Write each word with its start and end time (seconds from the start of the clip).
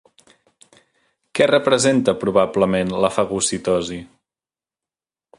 Què 1.39 1.47
representa 1.49 2.15
probablement 2.23 2.93
la 3.05 3.11
fagocitosi? 3.17 3.99